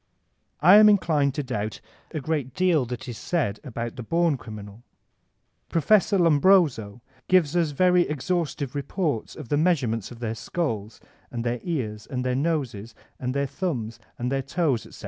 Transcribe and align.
I 0.61 0.77
am 0.77 0.89
inclined 0.89 1.35
to 1.35 1.43
doubt 1.43 1.79
a 2.09 2.19
great 2.19 2.55
deal 2.55 2.87
that 2.87 3.07
is 3.07 3.19
said 3.19 3.59
about 3.63 3.97
the 3.97 4.01
bom 4.01 4.35
criminal. 4.35 4.81
Prof. 5.69 6.11
Lombroso 6.13 7.03
gives 7.27 7.55
us 7.55 7.69
very 7.69 8.09
exhaustive 8.09 8.73
reports 8.73 9.35
of 9.35 9.49
the 9.49 9.57
measurements 9.57 10.09
of 10.09 10.17
their 10.17 10.33
skulls 10.33 10.99
and 11.29 11.43
their 11.43 11.59
ears 11.61 12.07
and 12.07 12.25
their 12.25 12.33
noses 12.35 12.95
and 13.19 13.35
their 13.35 13.45
thumbs 13.45 13.99
and 14.17 14.31
their 14.31 14.41
toes, 14.41 14.87
etc. 14.87 14.99